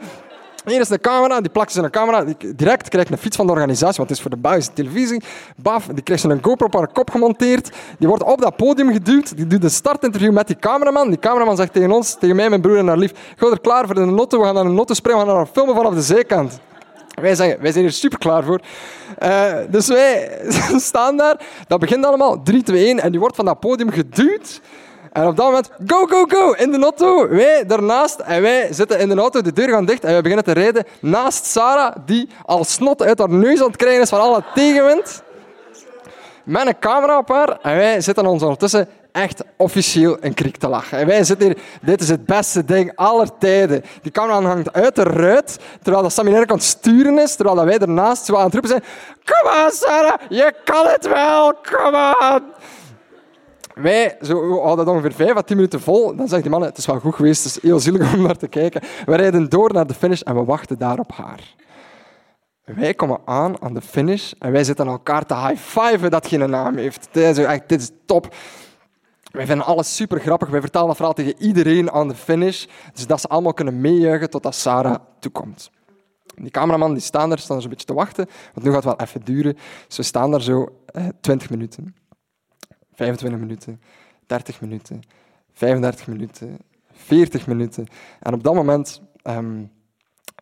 [0.68, 2.24] Hier is de camera, die plakt ze een camera.
[2.56, 5.22] Direct krijgt een fiets van de organisatie, want het is voor de Belgische televisie.
[5.56, 7.70] Baf, die krijgt ze een GoPro op haar kop gemonteerd.
[7.98, 9.36] Die wordt op dat podium geduwd.
[9.36, 11.08] Die doet een startinterview met die cameraman.
[11.08, 13.86] Die cameraman zegt tegen ons, tegen mij, mijn broer en haar lief, ga er klaar
[13.86, 14.38] voor de notte.
[14.38, 16.60] We gaan naar een notte springen, we gaan naar filmen vanaf de zijkant.
[17.20, 18.60] Wij zeggen, wij zijn hier super klaar voor.
[19.22, 20.40] Uh, dus wij
[20.90, 21.40] staan daar.
[21.66, 23.00] Dat begint allemaal 3, 2, 1.
[23.00, 24.60] En die wordt van dat podium geduwd.
[25.18, 27.28] En op dat moment, go, go, go, in de auto.
[27.28, 30.44] Wij daarnaast en wij zitten in de auto, de deur gaat dicht en wij beginnen
[30.44, 34.20] te rijden naast Sarah, die al snot uit haar neus aan het krijgen is van
[34.20, 35.22] alle tegenwind.
[36.44, 40.68] Met een camera op haar en wij zitten ons ondertussen echt officieel een kriek te
[40.68, 40.98] lachen.
[40.98, 43.84] En wij zitten hier, dit is het beste ding aller tijden.
[44.02, 48.24] Die camera hangt uit de ruit, terwijl dat Sammy kan sturen is, terwijl wij ernaast
[48.24, 48.84] zo aan het roepen zijn,
[49.24, 52.42] kom aan Sarah, je kan het wel, kom aan
[53.80, 56.16] wij zo, hadden dat ongeveer vijf à tien minuten vol.
[56.16, 58.36] Dan zegt die man, het is wel goed geweest, het is heel zielig om naar
[58.36, 58.80] te kijken.
[59.06, 61.54] We rijden door naar de finish en we wachten daar op haar.
[62.64, 66.76] Wij komen aan aan de finish en wij zitten elkaar te high-fiven dat geen naam
[66.76, 67.16] heeft.
[67.16, 68.34] Is, echt, dit is top.
[69.30, 70.48] Wij vinden alles super grappig.
[70.48, 72.66] Wij vertellen dat verhaal tegen iedereen aan de finish.
[72.92, 75.70] Dus dat ze allemaal kunnen meejuichen totdat Sarah toekomt.
[76.34, 78.96] Die cameraman die staan daar, staan er zo'n beetje te wachten, want nu gaat het
[78.96, 79.56] wel even duren.
[79.86, 81.94] Dus we staan daar zo eh, 20 minuten.
[82.98, 83.80] 25 minuten,
[84.26, 85.02] 30 minuten,
[85.52, 86.58] 35 minuten,
[86.92, 87.86] 40 minuten.
[88.20, 89.70] En op dat moment um,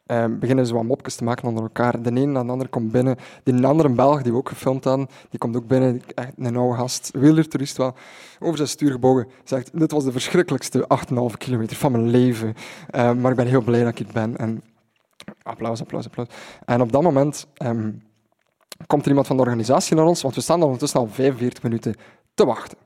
[0.07, 2.03] um, beginnen ze wat mopjes te maken onder elkaar.
[2.03, 3.17] De een na de ander komt binnen.
[3.43, 6.03] Die andere Belg die we ook gefilmd hadden, die komt ook binnen.
[6.15, 7.95] Echt een oude gast, wielertoerist wel,
[8.39, 9.29] over zijn stuur gebogen.
[9.45, 10.89] Zegt, dit was de verschrikkelijkste
[11.33, 12.55] 8,5 kilometer van mijn leven.
[12.95, 14.37] Um, maar ik ben heel blij dat ik hier ben.
[14.37, 14.63] En
[15.43, 16.29] applaus, applaus, applaus.
[16.65, 17.47] En op dat moment
[18.87, 21.95] komt er iemand van de organisatie naar ons, want we staan ondertussen al 45 minuten
[22.37, 22.79] te wachten.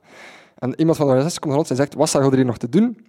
[0.58, 2.68] En iemand van de organisatie komt ons en zegt, wat staat er hier nog te
[2.68, 3.06] doen?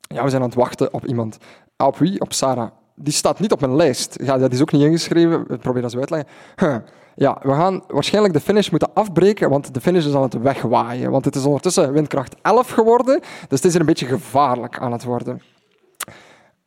[0.00, 1.38] Ja, we zijn aan het wachten op iemand.
[1.76, 2.20] Ah, op wie?
[2.20, 2.70] Op Sarah.
[2.94, 4.18] Die staat niet op mijn lijst.
[4.22, 5.44] Ja, dat is ook niet ingeschreven.
[5.48, 6.84] Ik probeer dat zo uit te leggen.
[7.14, 11.10] Ja, we gaan waarschijnlijk de finish moeten afbreken, want de finish is aan het wegwaaien.
[11.10, 14.92] Want het is ondertussen windkracht 11 geworden, dus het is er een beetje gevaarlijk aan
[14.92, 15.42] het worden.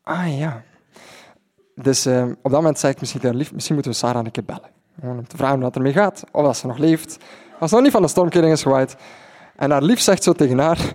[0.04, 0.64] Ah ja.
[1.76, 4.46] Dus uh, op dat moment zei ik misschien lief, misschien moeten we Sarah een keer
[4.46, 4.70] bellen.
[5.02, 7.18] Om te vragen hoe het ermee gaat, of dat ze nog leeft.
[7.60, 8.96] Als nog niet van de stormkering is gewaaid.
[9.56, 10.94] En haar lief zegt zo tegen haar...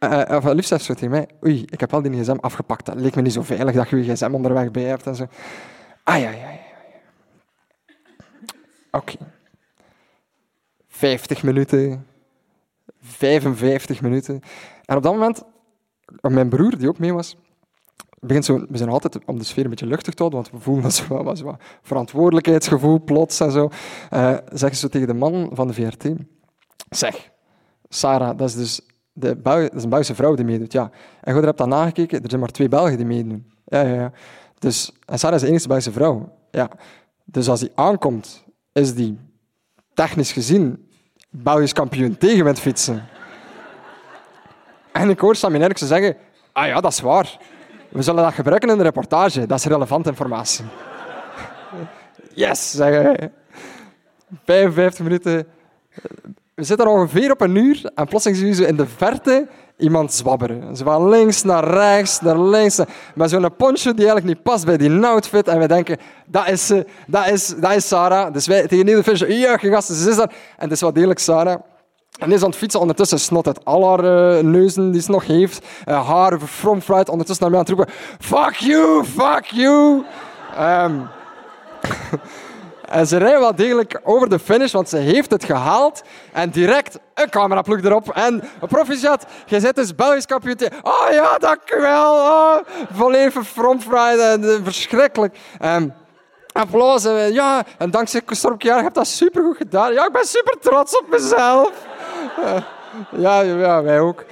[0.00, 1.28] Uh, of haar lief zegt zo tegen mij...
[1.44, 2.86] Oei, ik heb al die gsm afgepakt.
[2.86, 5.26] Dat leek me niet zo veilig dat je je gsm onderweg bij hebt en zo.
[6.04, 6.58] Ah, ja, ja.
[8.90, 9.16] Oké.
[10.88, 12.06] 50 minuten.
[13.00, 14.40] 55 minuten.
[14.84, 15.42] En op dat moment...
[16.20, 17.36] Mijn broer, die ook mee was
[18.28, 20.82] zo, we zijn altijd om de sfeer een beetje luchtig te houden, want we voelen
[20.82, 21.44] dat zo wat,
[21.82, 23.68] verantwoordelijkheidsgevoel plots en zo.
[24.14, 26.04] Uh, zeggen ze tegen de man van de VRT,
[26.90, 27.30] zeg,
[27.88, 28.80] Sarah, dat is dus
[29.12, 30.72] de Bel dat is een Belgische vrouw die meedoet.
[30.72, 30.90] Ja.
[31.20, 33.52] En goed, hebt dat nagekeken, er zijn maar twee Belgen die meedoen.
[33.64, 34.12] Ja, ja, ja.
[34.58, 36.32] Dus, en Sarah is de enige Belgische vrouw.
[36.50, 36.70] Ja.
[37.24, 39.18] Dus als die aankomt, is die
[39.94, 40.88] technisch gezien
[41.30, 43.08] Belgisch kampioen tegenwind fietsen.
[44.92, 46.16] en ik hoor Sammy Nerkse zeggen,
[46.52, 47.38] ah ja, dat is waar.
[47.90, 49.46] We zullen dat gebruiken in de reportage.
[49.46, 50.64] Dat is relevante informatie.
[52.34, 53.30] Yes, zeggen wij.
[54.44, 55.46] 55 minuten.
[56.54, 60.76] We zitten ongeveer op een uur en plotseling zien we in de verte iemand zwabberen.
[60.76, 62.80] Ze van links naar rechts, naar links.
[63.14, 65.48] Met zo'n poncho die eigenlijk niet past bij die outfit.
[65.48, 66.72] En we denken, dat is,
[67.06, 68.32] dat is, dat is Sarah.
[68.32, 70.30] Dus wij tegen ieder visje, ja, gasten, ze is daar.
[70.56, 71.60] En het is wel degelijk Sarah.
[72.20, 75.66] En is aan het fietsen, ondertussen snot uit al haar neuzen die ze nog heeft.
[75.88, 77.94] Uh, haar fromfruit, ondertussen naar mij aan het roepen.
[78.18, 80.04] Fuck you, fuck you.
[80.58, 81.08] Um,
[82.98, 86.02] en ze rijdt wel degelijk over de finish, want ze heeft het gehaald.
[86.32, 88.08] En direct een cameraploeg erop.
[88.08, 90.58] En proficiat, je zit dus Belgisch kampioen.
[90.82, 92.14] Oh ja, dankjewel.
[92.14, 92.56] Oh,
[92.92, 94.20] volledig fromfruit.
[94.20, 95.38] En, uh, verschrikkelijk.
[95.64, 95.92] Um,
[96.52, 97.02] applaus.
[97.32, 99.92] ja, en dankzij Stormke je dat supergoed gedaan.
[99.92, 101.89] Ja, ik ben super trots op mezelf.
[103.24, 104.24] ja, ja, wij ook.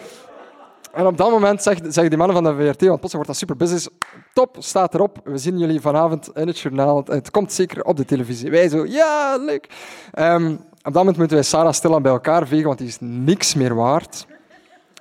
[0.92, 3.37] En op dat moment zeggen zeg die mannen van de VRT, want plots wordt dat
[3.37, 3.88] super business.
[4.32, 5.20] Top, staat erop.
[5.24, 7.02] We zien jullie vanavond in het journaal.
[7.04, 8.50] Het komt zeker op de televisie.
[8.50, 9.68] Wij zo, ja, leuk.
[10.12, 13.54] Ehm, op dat moment moeten wij Sarah stilaan bij elkaar vegen, want die is niks
[13.54, 14.26] meer waard.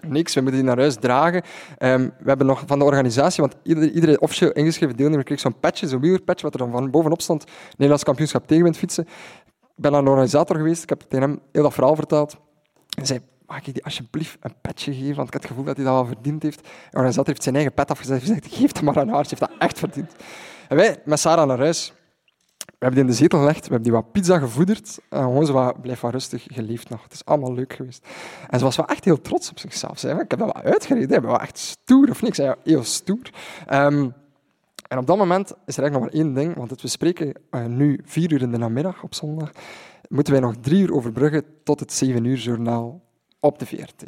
[0.02, 1.42] Niks, we moeten die naar huis dragen.
[1.78, 5.82] Ehm, we hebben nog van de organisatie, want iedere, officieel ingeschreven deelnemer kreeg zo'n patch,
[5.86, 7.44] zo'n wielerpatch, wat er dan van bovenop stond.
[7.70, 9.04] Nederlands kampioenschap tegenwind fietsen.
[9.60, 12.38] Ik ben aan de organisator geweest, ik heb tegen hem heel dat verhaal verteld.
[12.98, 15.16] Hij zei, mag ik die alsjeblieft een petje geven?
[15.16, 16.68] Want ik had het gevoel dat hij dat wel verdiend heeft.
[16.92, 18.24] Organisator heeft zijn eigen pet afgezet.
[18.24, 20.12] Hij heeft geef het maar aan haar, ze heeft dat echt verdiend.
[20.68, 21.94] En wij met Sarah naar huis.
[22.58, 25.00] We hebben die in de zetel gelegd, we hebben die wat pizza gevoederd.
[25.10, 27.04] En gewoon zo wat, blijf rustig, geleefd nog.
[27.04, 28.08] Het is allemaal leuk geweest.
[28.50, 30.00] En ze was wel echt heel trots op zichzelf.
[30.00, 32.38] Ze zei, ik heb dat wel uitgereden, ik ben wel echt stoer of niks.
[32.64, 33.30] Heel stoer.
[33.70, 34.14] Um,
[34.88, 37.66] en op dat moment is er eigenlijk nog maar één ding, want we spreken uh,
[37.66, 39.52] nu vier uur in de namiddag op zondag.
[40.08, 43.02] Moeten wij nog drie uur overbruggen tot het zeven uur journaal
[43.40, 44.04] op de VRT.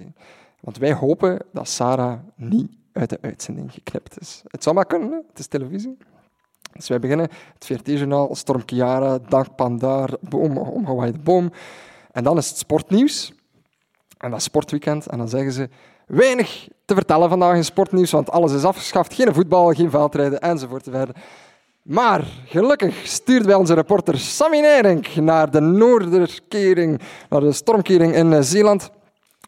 [0.59, 4.41] Want wij hopen dat Sarah niet uit de uitzending geknipt is.
[4.47, 5.97] Het zou maar kunnen, het is televisie.
[6.71, 11.51] Dus wij beginnen het VRT-journaal, Storm Kiara, Dank Pandar, Boom, Omgewaaide Boom.
[12.11, 13.33] En dan is het sportnieuws.
[14.17, 15.07] En dat sportweekend.
[15.07, 15.69] En dan zeggen ze,
[16.05, 19.13] weinig te vertellen vandaag in sportnieuws, want alles is afgeschaft.
[19.13, 20.83] Geen voetbal, geen veldrijden, enzovoort.
[20.83, 21.15] Verder.
[21.81, 28.43] Maar gelukkig stuurt bij onze reporter Sammy Nering naar de Noorderkering, naar de stormkering in
[28.43, 28.91] Zeeland.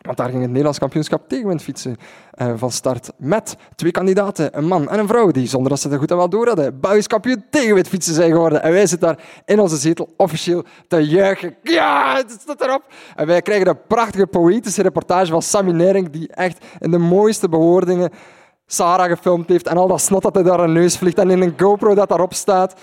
[0.01, 1.97] Want daar ging het Nederlands kampioenschap tegenwindfietsen
[2.41, 5.87] uh, van start met twee kandidaten, een man en een vrouw, die zonder dat ze
[5.87, 7.43] het goed en wel door hadden, Belgisch kampioen
[7.99, 8.63] zijn geworden.
[8.63, 11.55] En wij zitten daar in onze zetel officieel te juichen.
[11.63, 12.83] Ja, het staat erop.
[13.15, 17.49] En wij krijgen een prachtige poëtische reportage van Sammy Nering, die echt in de mooiste
[17.49, 18.11] bewoordingen
[18.71, 21.41] Sarah gefilmd heeft en al dat snot dat hij daar een neus vliegt en in
[21.41, 22.73] een GoPro dat daarop staat.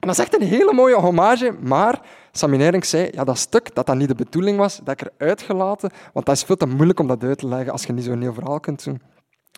[0.00, 2.00] En dat is echt een hele mooie hommage, maar
[2.32, 5.26] Sammy Nering zei, ja, dat stuk, dat dat niet de bedoeling was, dat ik er
[5.26, 8.04] uitgelaten, want dat is veel te moeilijk om dat uit te leggen als je niet
[8.04, 9.00] zo'n heel verhaal kunt doen.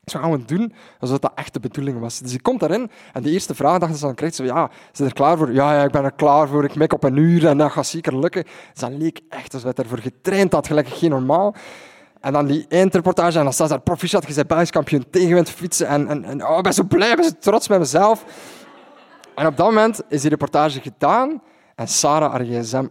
[0.05, 2.19] We gaan we doen alsof dat echt de bedoeling was.
[2.19, 5.05] Dus ik komt daarin en de eerste vraag dat ze dan krijgt, ze ja, ze
[5.05, 5.53] er klaar voor?
[5.53, 7.87] Ja, ja, ik ben er klaar voor, ik mik op een uur en dat gaat
[7.87, 8.45] zeker lukken.
[8.73, 11.55] Dus dat leek echt alsof we ervoor getraind had, gelijk geen normaal.
[12.21, 15.87] En dan die eindreportage en dan staat daar proficiat, je bent Belgisch kampioen tegenwind fietsen
[15.87, 18.25] en, en, en oh, ik ben zo blij, ik ben trots met mezelf.
[19.35, 21.43] En op dat moment is die reportage gedaan
[21.75, 22.87] en Sarah haar gsm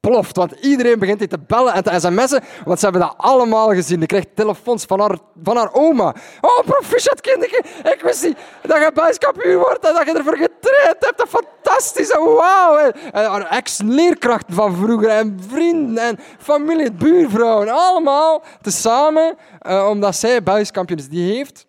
[0.00, 0.36] ontploft.
[0.36, 3.98] Want iedereen begint hier te bellen en te sms'en, want ze hebben dat allemaal gezien.
[3.98, 6.14] Die krijgt telefoons van haar, van haar oma.
[6.40, 10.96] Oh, proficiat kindertje, ik wist niet dat je bijskampioen wordt en dat je ervoor getraind
[10.98, 11.18] hebt.
[11.18, 12.76] Dat fantastisch, wauw.
[12.76, 19.36] En haar ex-leerkrachten van vroeger en vrienden en familie, buurvrouwen, allemaal tezamen,
[19.66, 21.08] uh, omdat zij bijskampioen is.
[21.08, 21.66] Die heeft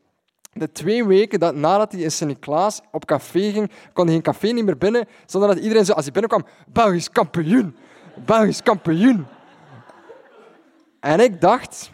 [0.54, 4.48] de twee weken dat, nadat hij in Sint-Niklaas op café ging, kon hij geen café
[4.48, 7.76] niet meer binnen, zonder dat iedereen zo, als hij binnenkwam, Belgisch kampioen,
[8.26, 9.26] Belgisch kampioen.
[11.00, 11.92] En ik dacht,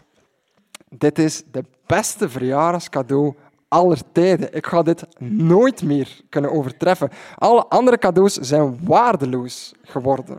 [0.88, 3.34] dit is de beste verjaardagscadeau
[3.68, 4.54] aller tijden.
[4.54, 7.10] Ik ga dit nooit meer kunnen overtreffen.
[7.34, 10.38] Alle andere cadeaus zijn waardeloos geworden.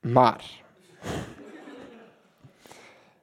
[0.00, 0.62] Maar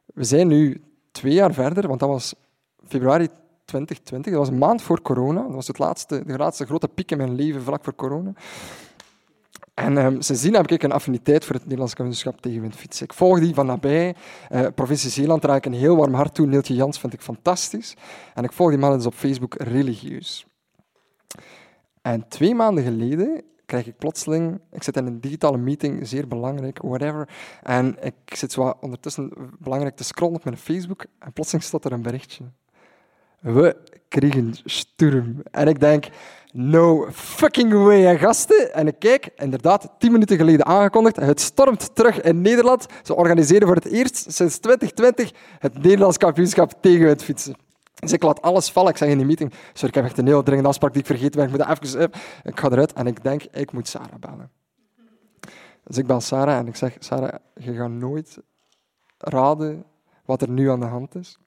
[0.06, 2.36] we zijn nu twee jaar verder, want dat was
[2.88, 3.28] februari
[3.66, 5.42] 2020, dat was een maand voor corona.
[5.42, 8.34] Dat was het laatste, de laatste grote piek in mijn leven, vlak voor corona.
[9.76, 13.06] En um, sindsdien heb ik een affiniteit voor het Nederlands kampioenschap tegen fietsen.
[13.06, 14.16] Ik volg die van nabij.
[14.52, 16.48] Uh, provincie Zeeland draai ik een heel warm hart toe.
[16.48, 17.96] Neeltje Jans vind ik fantastisch.
[18.34, 20.46] En ik volg die man dus op Facebook religieus.
[22.02, 26.82] En twee maanden geleden krijg ik plotseling, ik zit in een digitale meeting, zeer belangrijk,
[26.82, 27.30] whatever,
[27.64, 31.92] en ik zit zo ondertussen belangrijk te scrollen op mijn Facebook, en plotseling staat er
[31.92, 32.44] een berichtje.
[33.46, 33.76] We
[34.08, 35.42] kregen sturm.
[35.52, 36.06] En ik denk,
[36.52, 38.74] no fucking way, gasten.
[38.74, 42.86] En ik kijk, inderdaad, tien minuten geleden aangekondigd, het stormt terug in Nederland.
[43.04, 47.56] Ze organiseren voor het eerst sinds 2020 het Nederlands kampioenschap tegen het fietsen.
[47.96, 48.92] Dus ik laat alles vallen.
[48.92, 51.08] Ik zeg in die meeting, sorry, ik heb echt een heel dringende afspraak die ik
[51.08, 51.44] vergeten ben.
[51.44, 52.12] Ik moet even...
[52.44, 54.52] Ik ga eruit en ik denk, ik moet Sarah bellen.
[55.84, 58.38] Dus ik bel Sarah en ik zeg, Sarah, je gaat nooit
[59.18, 59.86] raden
[60.26, 61.40] wat er nu aan de hand is.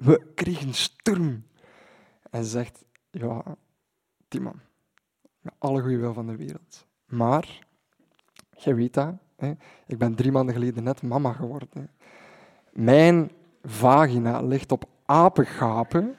[0.00, 1.44] We kregen storm.
[2.30, 3.42] En ze zegt, ja,
[4.28, 4.60] die man,
[5.40, 6.86] met alle goede wil van de wereld.
[7.06, 7.66] Maar,
[8.56, 9.52] jij weet dat, hè?
[9.86, 11.90] ik ben drie maanden geleden net mama geworden.
[12.72, 13.30] Mijn
[13.62, 16.16] vagina ligt op apengapen.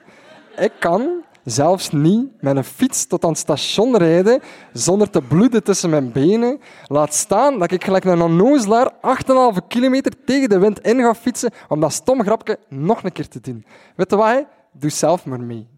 [0.56, 4.40] Ik kan zelfs niet met een fiets tot aan het station rijden
[4.72, 6.60] zonder te bloeden tussen mijn benen.
[6.86, 11.52] Laat staan dat ik gelijk een onnozelaar 8,5 kilometer tegen de wind in ga fietsen
[11.68, 13.64] om dat stom grapje nog een keer te doen.
[13.96, 14.44] Weet je wat?
[14.72, 15.68] Doe zelf maar mee.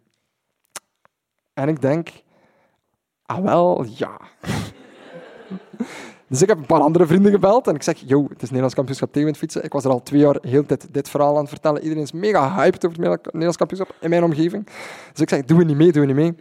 [1.52, 2.08] En ik denk,
[3.22, 4.20] ah wel, ja.
[6.28, 8.74] Dus ik heb een paar andere vrienden gebeld en ik zeg, yo, het is Nederlands
[8.74, 9.64] kampioenschap tegenwindfietsen.
[9.64, 11.82] Ik was er al twee jaar heel tijd dit verhaal aan het vertellen.
[11.82, 14.64] Iedereen is mega hyped over het Nederlands kampioenschap in mijn omgeving.
[15.12, 16.34] Dus ik zeg, doen we niet mee, doen we niet mee.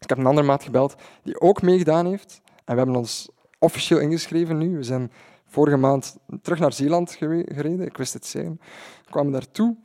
[0.00, 2.40] Ik heb een andere maat gebeld die ook meegedaan heeft.
[2.64, 4.76] En we hebben ons officieel ingeschreven nu.
[4.76, 5.12] We zijn
[5.46, 7.80] vorige maand terug naar Zeeland gereden.
[7.80, 8.56] Ik wist het zeker.
[9.04, 9.76] We kwamen daartoe.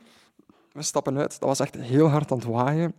[0.72, 1.40] We stappen uit.
[1.40, 2.94] Dat was echt heel hard aan het waaien.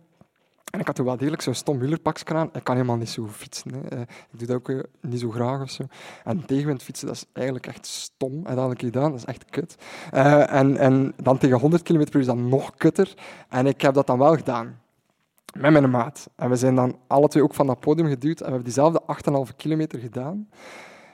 [0.74, 2.48] En ik had toen wel degelijk zo'n stom wielerpakje.
[2.52, 3.74] Ik kan helemaal niet zo fietsen.
[3.74, 3.88] Hè.
[3.88, 5.84] Eh, ik doe dat ook eh, niet zo graag of zo.
[6.24, 8.46] En tegenwind fietsen, dat is eigenlijk echt stom.
[8.46, 9.76] En dat ik gedaan, dat is echt kut.
[10.14, 13.14] Uh, en, en dan tegen 100 km per uur is dat nog kutter.
[13.48, 14.80] En ik heb dat dan wel gedaan.
[15.58, 16.30] Met mijn maat.
[16.36, 18.38] En we zijn dan alle twee ook van dat podium geduwd.
[18.38, 19.02] En we hebben diezelfde
[19.50, 20.48] 8,5 kilometer gedaan.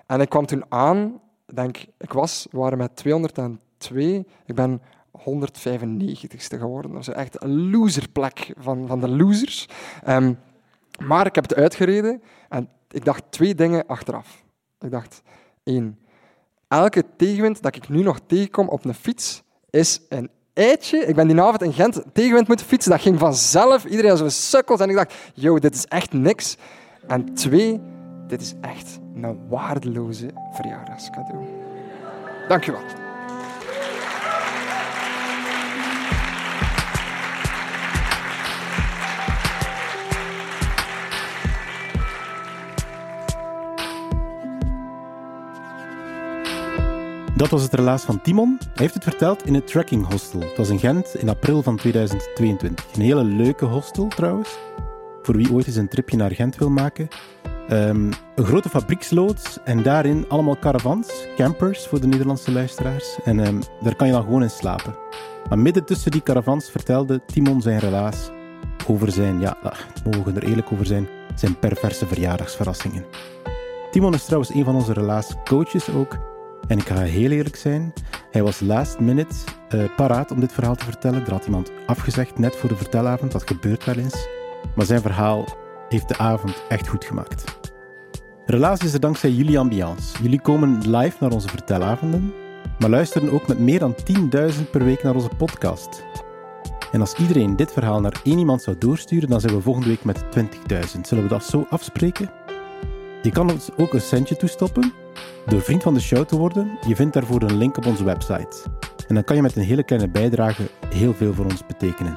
[0.07, 1.20] En ik kwam toen aan,
[1.55, 4.27] denk, ik was, we waren met 202.
[4.46, 4.83] Ik ben
[5.18, 6.92] 195ste geworden.
[6.92, 9.68] Dat is echt een loserplek van, van de losers.
[10.09, 10.38] Um,
[10.99, 14.44] maar ik heb het uitgereden en ik dacht twee dingen achteraf.
[14.79, 15.23] Ik dacht,
[15.62, 15.99] één,
[16.68, 20.99] elke tegenwind dat ik nu nog tegenkom op een fiets is een eitje.
[20.99, 22.90] Ik ben die avond in Gent tegenwind moeten fietsen.
[22.90, 23.85] Dat ging vanzelf.
[23.85, 24.81] Iedereen was een sukkels.
[24.81, 26.57] En ik dacht, yo, dit is echt niks.
[27.07, 27.81] En twee,
[28.27, 31.44] dit is echt een waardeloze verjaardagscadeau.
[32.49, 33.10] Dankjewel.
[47.40, 48.57] Dat was het relaas van Timon.
[48.59, 50.40] Hij heeft het verteld in het Tracking Hostel.
[50.40, 52.87] Het was in Gent in april van 2022.
[52.94, 54.59] Een hele leuke hostel trouwens.
[55.22, 57.09] Voor wie ooit eens een tripje naar Gent wil maken.
[57.70, 63.18] Um, een grote fabrieksloods en daarin allemaal caravans, campers voor de Nederlandse luisteraars.
[63.24, 64.96] En um, daar kan je dan gewoon in slapen.
[65.48, 68.31] Maar midden tussen die caravans vertelde Timon zijn relaas
[68.87, 73.05] over zijn, ja, ah, mogen we er eerlijk over zijn, zijn perverse verjaardagsverrassingen.
[73.90, 76.29] Timon is trouwens een van onze relaascoaches ook.
[76.66, 77.92] En ik ga heel eerlijk zijn,
[78.31, 79.35] hij was last minute
[79.75, 81.25] uh, paraat om dit verhaal te vertellen.
[81.25, 84.29] Er had iemand afgezegd net voor de vertelavond, dat gebeurt wel eens.
[84.75, 85.44] Maar zijn verhaal
[85.88, 87.59] heeft de avond echt goed gemaakt.
[88.46, 90.23] Relaas is er dankzij jullie ambiance.
[90.23, 92.33] Jullie komen live naar onze vertelavonden,
[92.79, 96.05] maar luisteren ook met meer dan 10.000 per week naar onze podcast.
[96.92, 100.05] En als iedereen dit verhaal naar één iemand zou doorsturen, dan zijn we volgende week
[100.05, 101.01] met 20.000.
[101.03, 102.39] Zullen we dat zo afspreken?
[103.23, 104.93] Je kan ons ook een centje toestoppen
[105.47, 106.79] door vriend van de show te worden.
[106.87, 108.57] Je vindt daarvoor een link op onze website.
[109.09, 112.15] En dan kan je met een hele kleine bijdrage heel veel voor ons betekenen.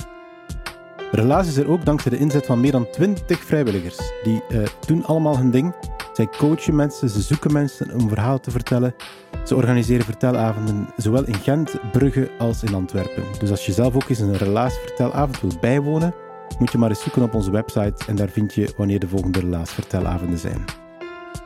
[1.12, 3.98] Relaas is er ook dankzij de inzet van meer dan 20 vrijwilligers.
[4.24, 5.76] Die uh, doen allemaal hun ding.
[6.14, 8.96] Zij coachen mensen, ze zoeken mensen om verhalen te vertellen.
[9.44, 13.24] Ze organiseren vertelavonden zowel in Gent, Brugge als in Antwerpen.
[13.40, 16.14] Dus als je zelf ook eens een relaas vertelavond wilt bijwonen,
[16.60, 19.40] moet je maar eens zoeken op onze website en daar vind je wanneer de volgende
[19.40, 20.83] relaas vertelavonden zijn.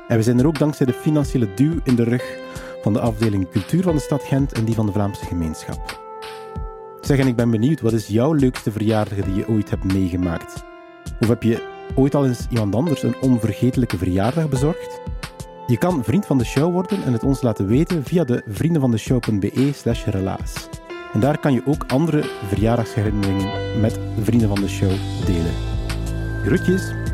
[0.08, 2.38] En we zijn er ook dankzij de financiële duw in de rug
[2.82, 6.06] van de afdeling cultuur van de stad Gent en die van de Vlaamse gemeenschap.
[7.02, 10.64] Zeg, en ik ben benieuwd, wat is jouw leukste verjaardag die je ooit hebt meegemaakt?
[11.20, 11.64] Of heb je
[11.96, 15.02] ooit al eens iemand anders een onvergetelijke verjaardag bezorgd?
[15.68, 19.72] Je kan vriend van de show worden en het ons laten weten via de vriendenvandeshow.be
[19.74, 20.70] slash relaas.
[21.14, 24.92] En daar kan je ook andere verjaardagsherinneringen met vrienden van de show
[25.26, 25.54] delen.
[26.44, 27.07] Groetjes!